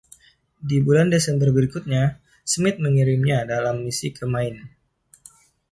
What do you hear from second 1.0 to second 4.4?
Desember berikutnya, Smith mengirimnya dalam misi ke